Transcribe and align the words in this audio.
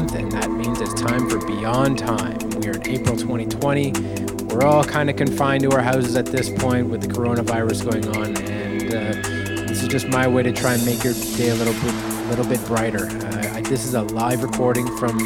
month, 0.00 0.14
and 0.16 0.32
that 0.32 0.50
means 0.50 0.80
it's 0.80 1.00
time 1.00 1.30
for 1.30 1.38
Beyond 1.46 2.00
Time. 2.00 2.36
We 2.58 2.66
are 2.66 2.72
in 2.72 2.88
April 2.88 3.16
2020. 3.16 3.92
We're 4.46 4.64
all 4.64 4.82
kind 4.82 5.08
of 5.08 5.14
confined 5.14 5.62
to 5.62 5.70
our 5.70 5.82
houses 5.82 6.16
at 6.16 6.26
this 6.26 6.50
point 6.50 6.88
with 6.88 7.00
the 7.00 7.06
coronavirus 7.06 7.88
going 7.88 8.16
on, 8.16 8.36
and 8.38 8.88
uh, 8.92 9.68
this 9.68 9.84
is 9.84 9.88
just 9.88 10.08
my 10.08 10.26
way 10.26 10.42
to 10.42 10.50
try 10.50 10.74
and 10.74 10.84
make 10.84 11.04
your 11.04 11.12
day 11.36 11.50
a 11.50 11.54
little 11.54 11.74
bit, 11.74 11.94
little 12.28 12.44
bit 12.44 12.66
brighter. 12.66 13.06
Uh, 13.06 13.54
I, 13.54 13.60
this 13.60 13.84
is 13.84 13.94
a 13.94 14.02
live 14.02 14.42
recording 14.42 14.84
from 14.96 15.16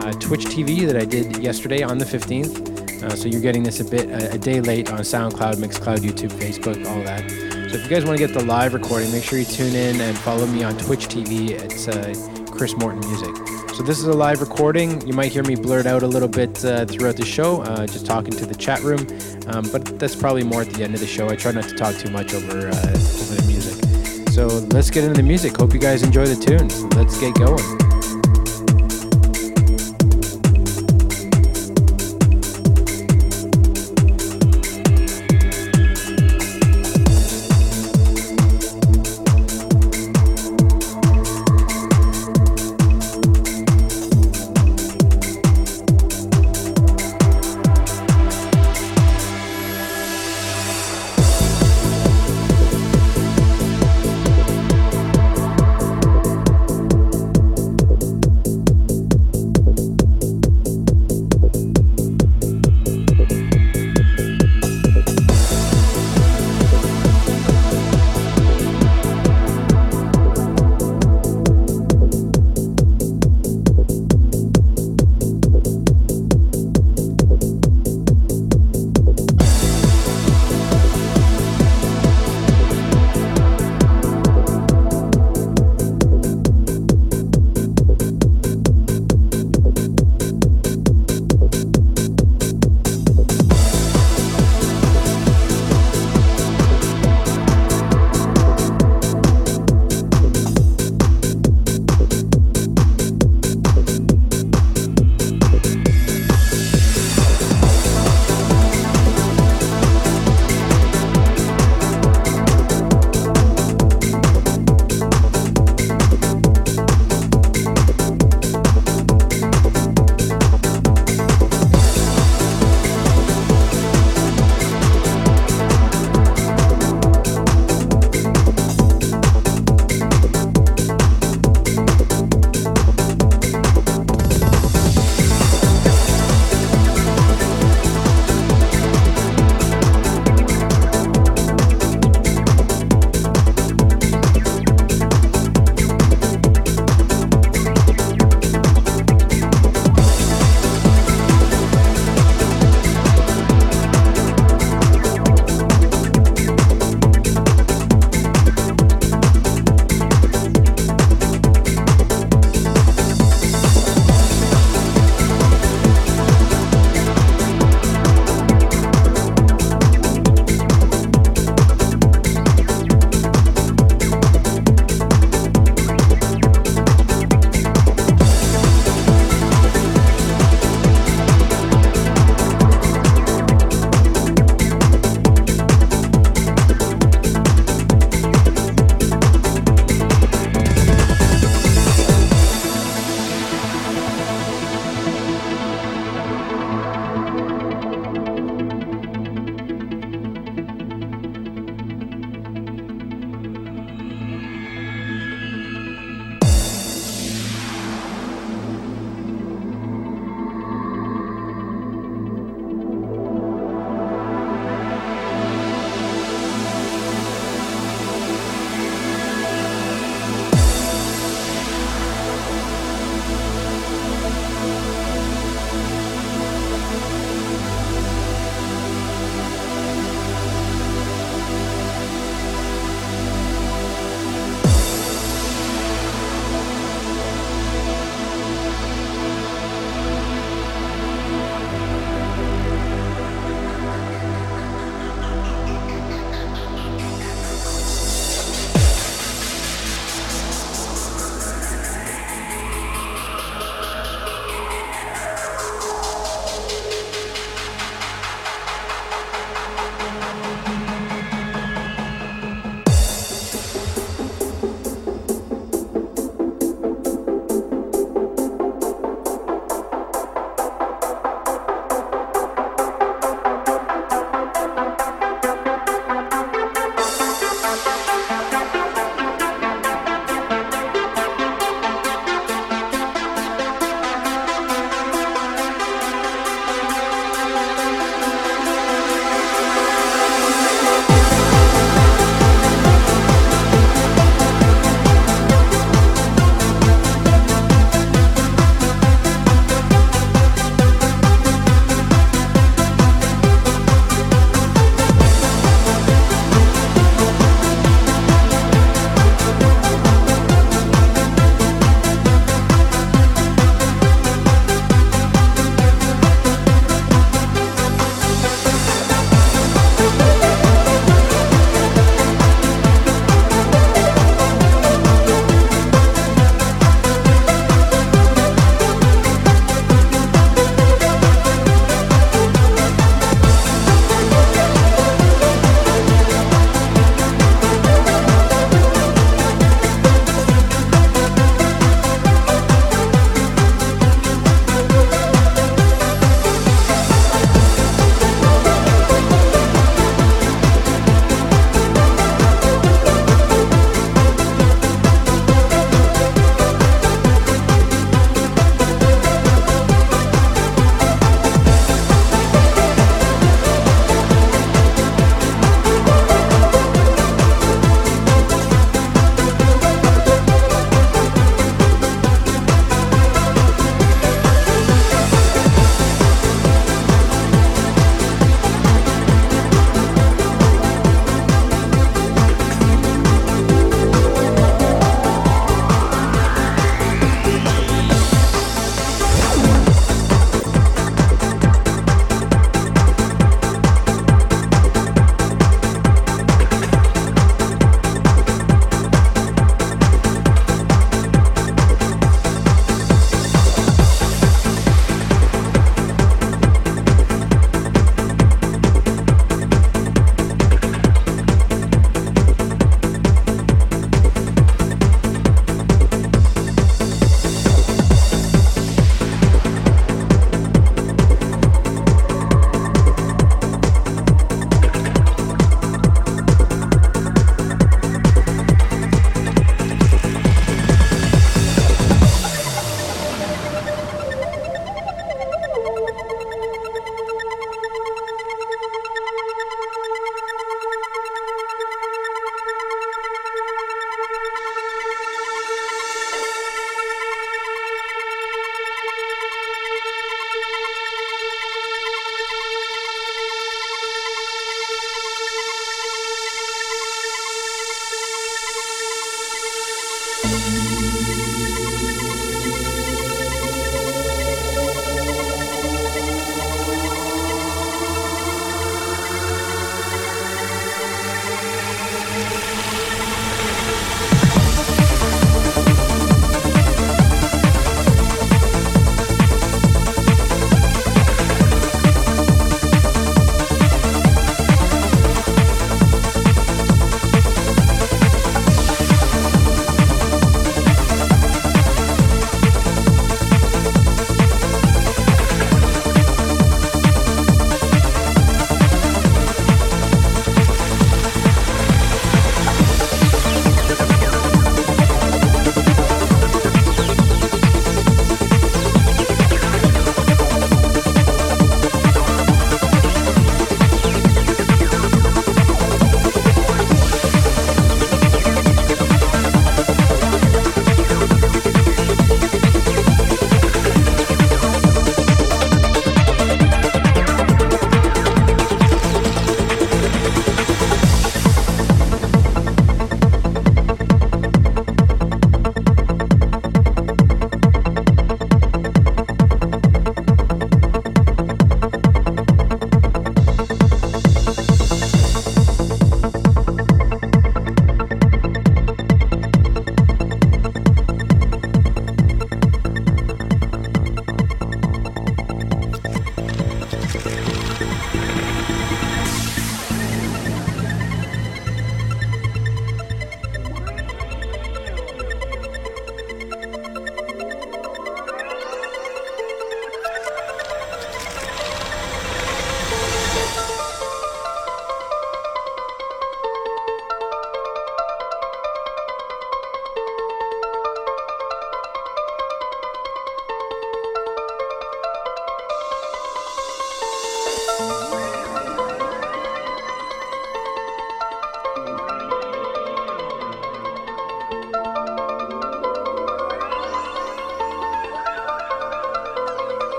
uh, 0.00 0.10
Twitch 0.14 0.44
TV 0.46 0.84
that 0.88 0.96
I 0.96 1.04
did 1.04 1.36
yesterday 1.36 1.84
on 1.84 1.98
the 1.98 2.04
15th. 2.04 3.04
Uh, 3.04 3.14
so 3.14 3.28
you're 3.28 3.40
getting 3.40 3.62
this 3.62 3.78
a 3.78 3.84
bit 3.84 4.10
a, 4.10 4.32
a 4.32 4.38
day 4.38 4.60
late 4.60 4.90
on 4.90 4.98
SoundCloud, 4.98 5.54
Mixcloud, 5.54 5.98
YouTube, 5.98 6.32
Facebook, 6.32 6.84
all 6.84 7.00
that. 7.04 7.30
So 7.70 7.76
if 7.76 7.84
you 7.84 7.88
guys 7.88 8.04
want 8.04 8.18
to 8.18 8.26
get 8.26 8.36
the 8.36 8.44
live 8.44 8.74
recording, 8.74 9.12
make 9.12 9.22
sure 9.22 9.38
you 9.38 9.44
tune 9.44 9.76
in 9.76 10.00
and 10.00 10.18
follow 10.18 10.46
me 10.46 10.64
on 10.64 10.76
Twitch 10.78 11.06
TV. 11.06 11.50
It's 11.50 11.86
uh, 11.86 12.12
Chris 12.50 12.74
Morton 12.76 12.98
Music. 13.08 13.49
So 13.80 13.86
this 13.86 13.98
is 13.98 14.04
a 14.04 14.12
live 14.12 14.42
recording. 14.42 15.00
You 15.06 15.14
might 15.14 15.32
hear 15.32 15.42
me 15.42 15.54
blurt 15.54 15.86
out 15.86 16.02
a 16.02 16.06
little 16.06 16.28
bit 16.28 16.62
uh, 16.66 16.84
throughout 16.84 17.16
the 17.16 17.24
show, 17.24 17.62
uh, 17.62 17.86
just 17.86 18.04
talking 18.04 18.30
to 18.32 18.44
the 18.44 18.54
chat 18.54 18.82
room. 18.82 19.06
Um, 19.46 19.64
but 19.72 19.98
that's 19.98 20.14
probably 20.14 20.44
more 20.44 20.60
at 20.60 20.68
the 20.68 20.84
end 20.84 20.92
of 20.92 21.00
the 21.00 21.06
show. 21.06 21.30
I 21.30 21.34
try 21.34 21.52
not 21.52 21.64
to 21.64 21.74
talk 21.74 21.96
too 21.96 22.10
much 22.10 22.34
over 22.34 22.58
uh, 22.58 22.72
over 22.72 23.34
the 23.36 23.44
music. 23.48 24.28
So 24.34 24.48
let's 24.74 24.90
get 24.90 25.04
into 25.04 25.16
the 25.16 25.26
music. 25.26 25.56
Hope 25.56 25.72
you 25.72 25.80
guys 25.80 26.02
enjoy 26.02 26.26
the 26.26 26.36
tunes. 26.36 26.84
Let's 26.94 27.18
get 27.18 27.34
going. 27.36 27.79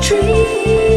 dream 0.00 0.91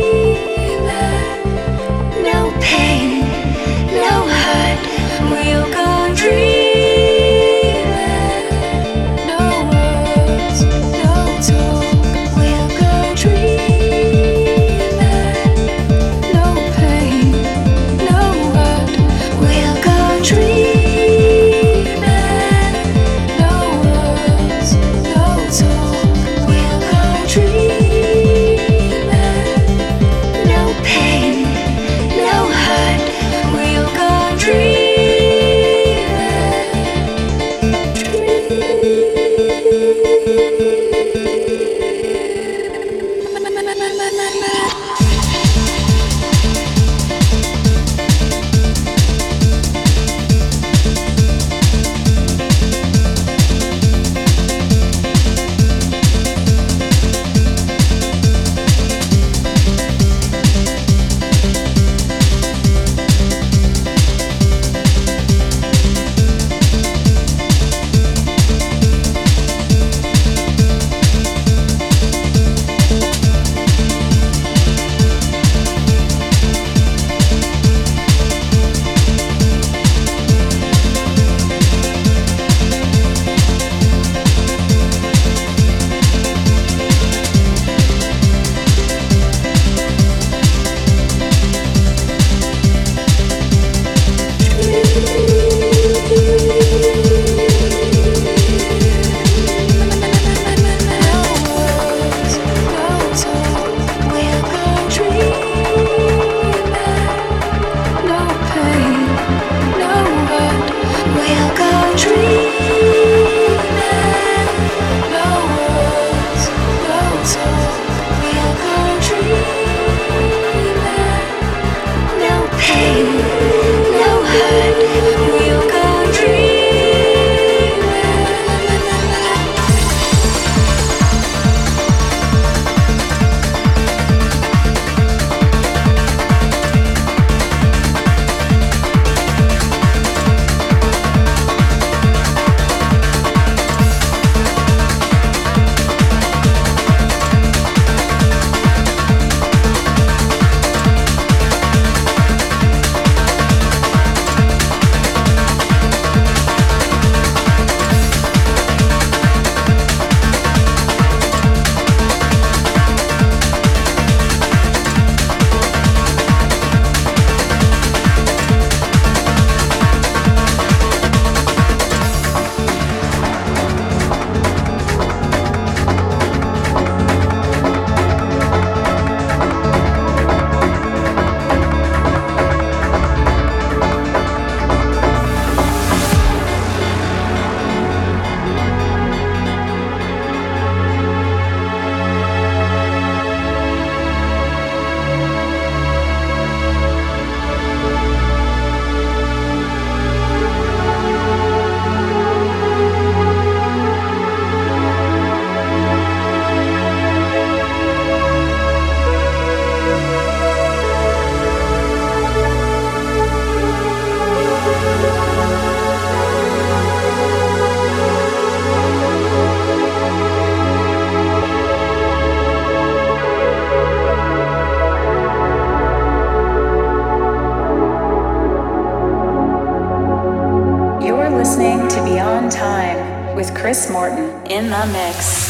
in 234.55 234.69
the 234.69 234.85
mix. 234.93 235.44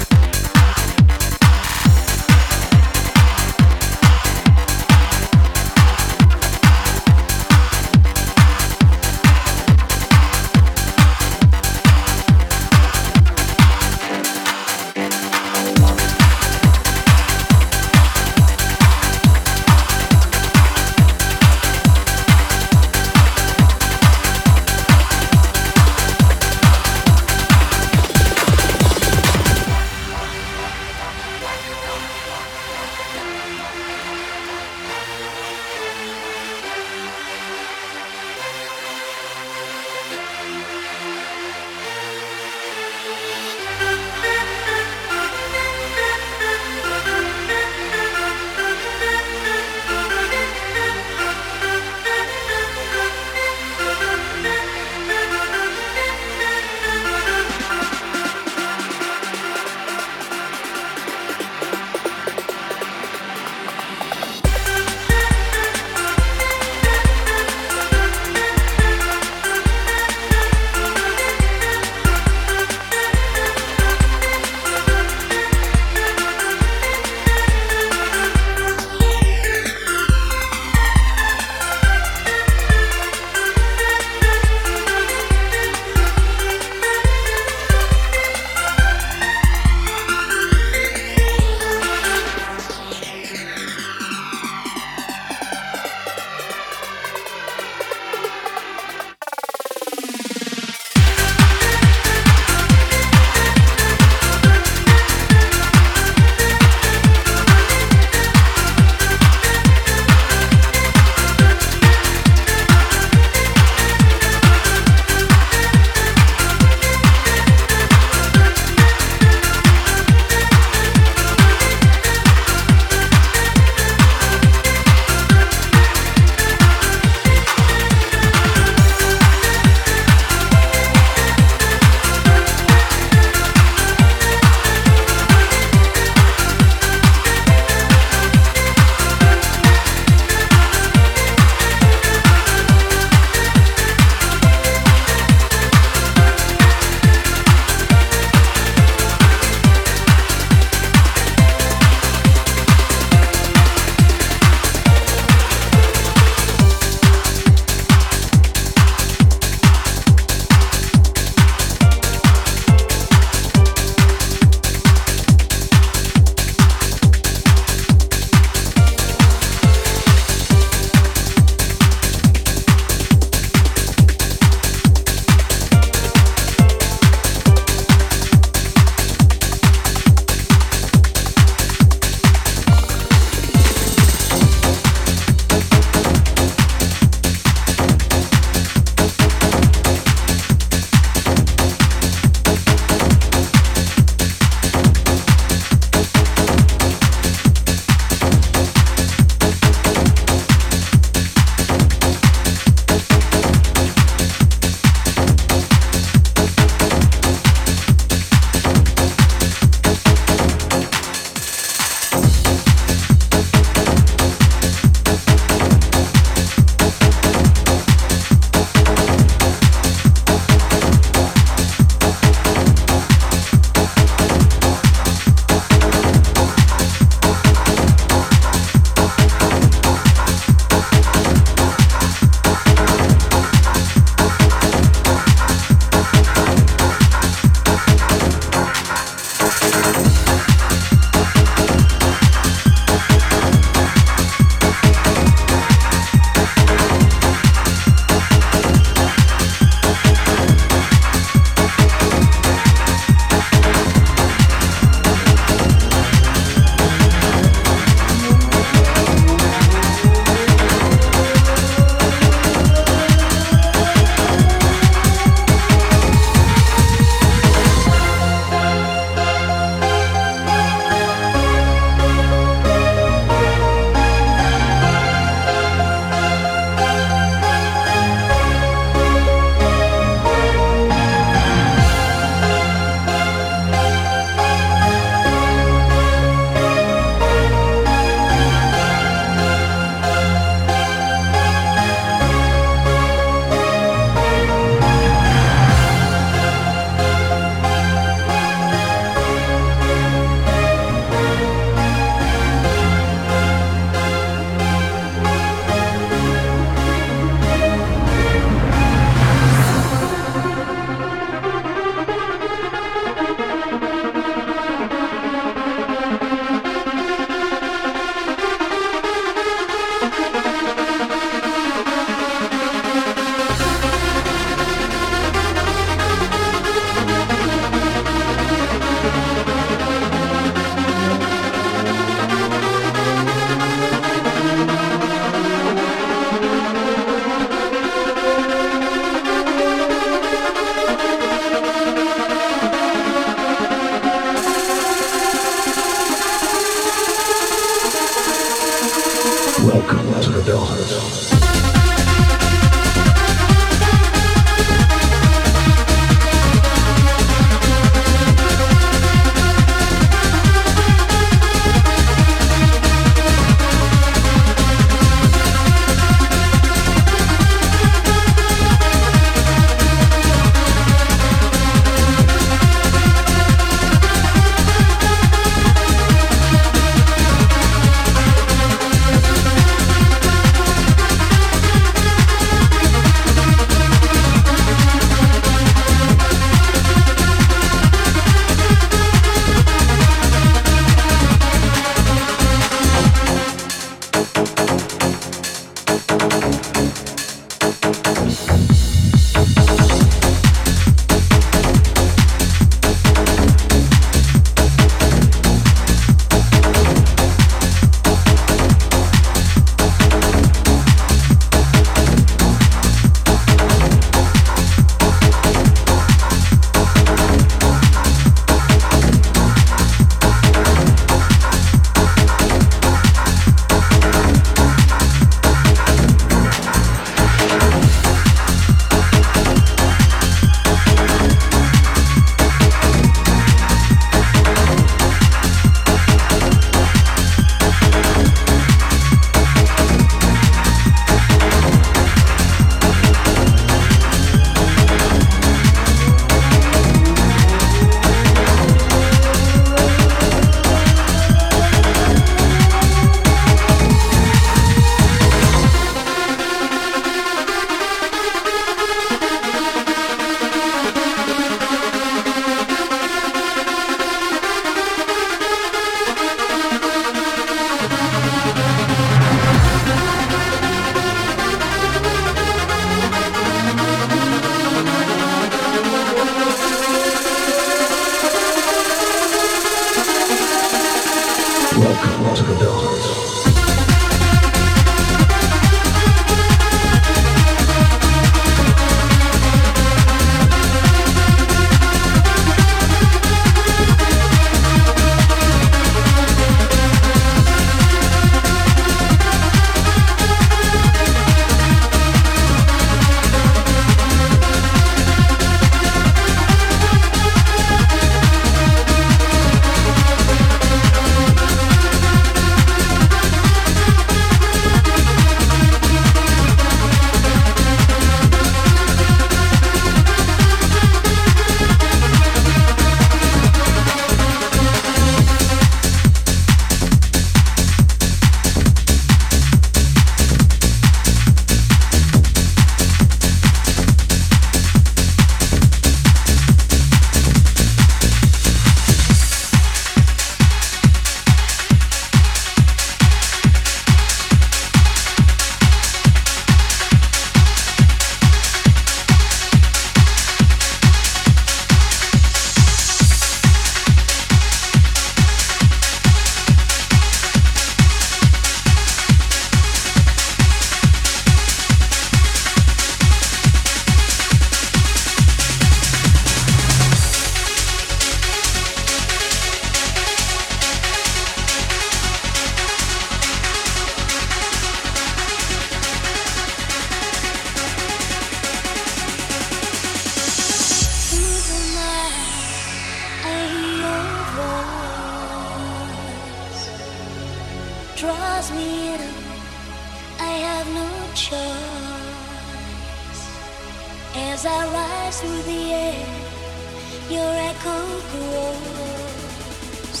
your 597.10 597.34
echo 597.50 597.78
grows. 598.12 600.00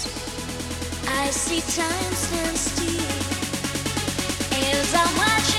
I 1.08 1.30
see 1.30 1.60
time 1.60 2.14
stand 2.14 2.56
still 2.56 3.00
as 4.52 4.94
I 4.94 5.04
watch. 5.18 5.49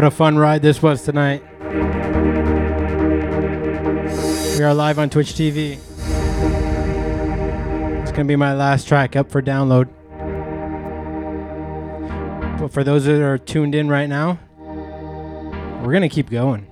What 0.00 0.06
a 0.06 0.10
fun 0.10 0.38
ride 0.38 0.62
this 0.62 0.80
was 0.80 1.02
tonight. 1.02 1.42
We 4.56 4.64
are 4.64 4.72
live 4.72 4.98
on 4.98 5.10
Twitch 5.10 5.34
TV. 5.34 5.72
It's 8.00 8.10
going 8.10 8.14
to 8.14 8.24
be 8.24 8.34
my 8.34 8.54
last 8.54 8.88
track 8.88 9.14
up 9.14 9.30
for 9.30 9.42
download. 9.42 9.90
But 12.58 12.68
for 12.68 12.82
those 12.82 13.04
that 13.04 13.20
are 13.20 13.36
tuned 13.36 13.74
in 13.74 13.90
right 13.90 14.08
now, 14.08 14.38
we're 15.84 15.92
going 15.92 16.00
to 16.00 16.08
keep 16.08 16.30
going. 16.30 16.69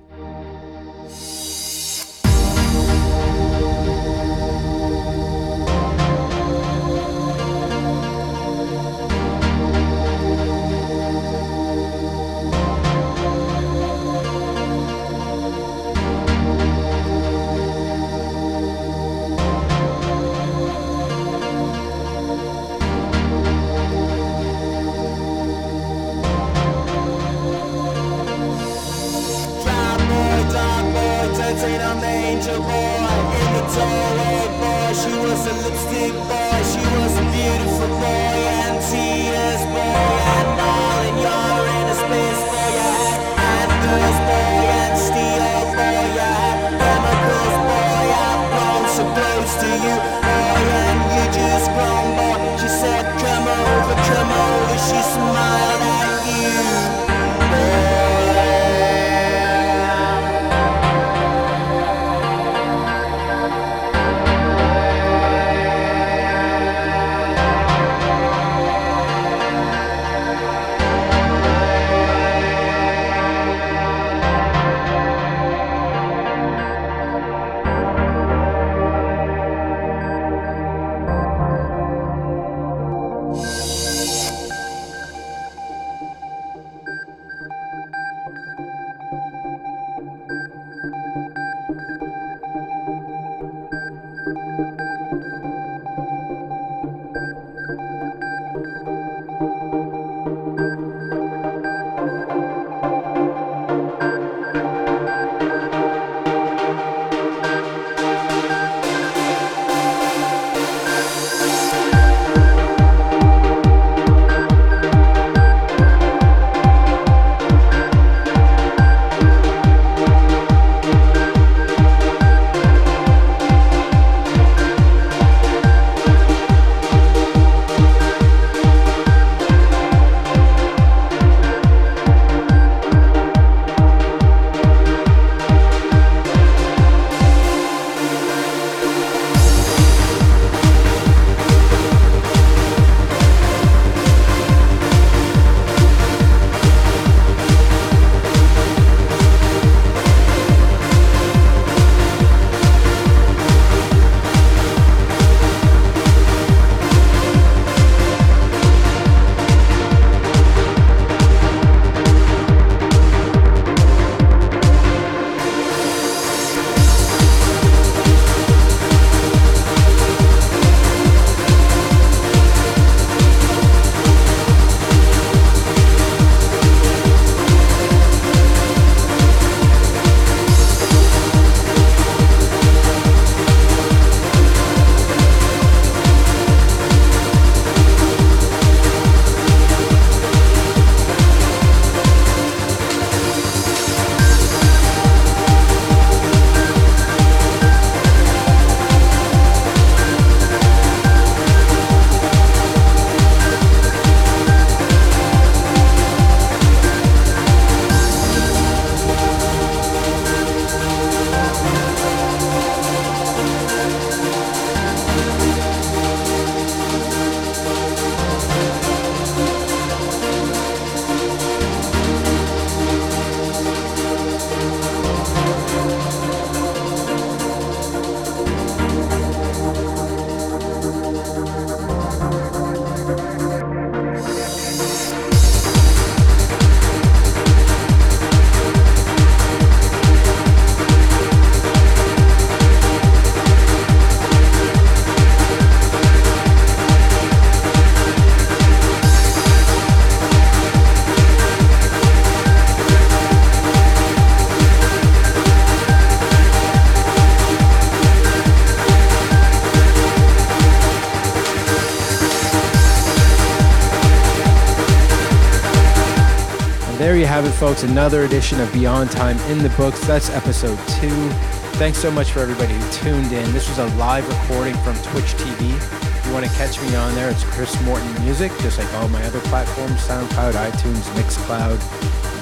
Folks. 267.59 267.83
Another 267.83 268.23
edition 268.23 268.61
of 268.61 268.71
Beyond 268.71 269.11
Time 269.11 269.37
in 269.51 269.57
the 269.57 269.67
books. 269.71 269.99
That's 270.07 270.29
episode 270.29 270.77
two. 270.87 271.29
Thanks 271.75 271.97
so 271.97 272.09
much 272.09 272.31
for 272.31 272.39
everybody 272.39 272.73
who 272.73 272.91
tuned 272.91 273.33
in. 273.33 273.51
This 273.51 273.67
was 273.67 273.79
a 273.79 273.87
live 273.97 274.25
recording 274.29 274.75
from 274.75 274.95
Twitch 275.11 275.33
TV. 275.35 275.75
If 275.75 276.25
you 276.25 276.31
want 276.31 276.45
to 276.45 276.51
catch 276.53 276.79
me 276.81 276.95
on 276.95 277.13
there, 277.15 277.29
it's 277.29 277.43
Chris 277.43 277.75
Morton 277.83 278.09
Music, 278.23 278.53
just 278.59 278.79
like 278.79 278.91
all 278.93 279.09
my 279.09 279.21
other 279.25 279.41
platforms 279.41 279.99
SoundCloud, 280.07 280.53
iTunes, 280.53 281.03
Mixcloud, 281.19 281.79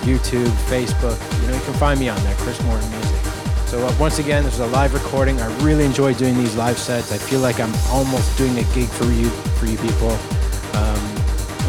YouTube, 0.06 0.52
Facebook. 0.69 1.18
You 1.41 1.48
know, 1.48 1.56
you 1.56 1.64
can 1.64 1.73
find 1.73 1.99
me 1.99 2.10
on 2.10 2.23
there, 2.23 2.35
Chris 2.35 2.61
Morton 2.65 2.88
Music. 2.91 3.19
So 3.65 3.84
uh, 3.88 3.95
once 3.99 4.19
again, 4.19 4.44
this 4.44 4.53
is 4.53 4.60
a 4.60 4.68
live 4.68 4.94
recording. 4.94 5.41
I 5.41 5.48
really 5.64 5.85
enjoy 5.85 6.14
doing 6.14 6.38
these 6.38 6.56
live 6.56 6.77
sets. 6.77 7.11
I 7.11 7.18
feel 7.18 7.39
like 7.39 7.60
I'm 7.60 7.73
almost 7.89 8.38
doing 8.38 8.56
a 8.60 8.64
gig 8.76 8.88
for 8.88 9.06
you, 9.06 9.30
for 9.57 9.65
you 9.65 9.77
people. 9.80 10.15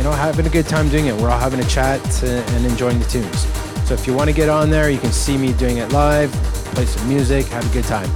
Know, 0.09 0.15
having 0.15 0.47
a 0.47 0.49
good 0.49 0.67
time 0.67 0.89
doing 0.89 1.09
it. 1.09 1.15
We're 1.15 1.29
all 1.29 1.39
having 1.39 1.61
a 1.61 1.69
chat 1.69 2.01
and 2.23 2.65
enjoying 2.65 2.99
the 2.99 3.05
tunes. 3.05 3.43
So 3.87 3.93
if 3.93 4.07
you 4.07 4.15
want 4.15 4.31
to 4.31 4.35
get 4.35 4.49
on 4.49 4.71
there, 4.71 4.89
you 4.89 4.99
can 4.99 5.13
see 5.13 5.37
me 5.37 5.53
doing 5.53 5.77
it 5.77 5.93
live, 5.93 6.33
play 6.73 6.87
some 6.87 7.07
music, 7.07 7.45
have 7.49 7.71
a 7.71 7.75
good 7.75 7.85
time. 7.85 8.11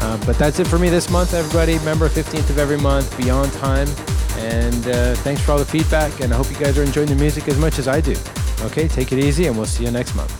Uh, 0.00 0.22
but 0.26 0.36
that's 0.36 0.58
it 0.58 0.66
for 0.66 0.78
me 0.78 0.90
this 0.90 1.08
month, 1.08 1.32
everybody. 1.32 1.78
Remember, 1.78 2.10
15th 2.10 2.50
of 2.50 2.58
every 2.58 2.76
month, 2.76 3.16
Beyond 3.16 3.50
Time. 3.54 3.88
And 4.36 4.86
uh, 4.88 5.14
thanks 5.16 5.40
for 5.40 5.52
all 5.52 5.58
the 5.58 5.64
feedback, 5.64 6.20
and 6.20 6.30
I 6.34 6.36
hope 6.36 6.50
you 6.50 6.58
guys 6.58 6.76
are 6.76 6.82
enjoying 6.82 7.08
the 7.08 7.14
music 7.14 7.48
as 7.48 7.58
much 7.58 7.78
as 7.78 7.88
I 7.88 8.02
do. 8.02 8.16
Okay, 8.60 8.86
take 8.86 9.10
it 9.10 9.18
easy, 9.18 9.46
and 9.46 9.56
we'll 9.56 9.64
see 9.64 9.84
you 9.84 9.90
next 9.90 10.14
month. 10.14 10.39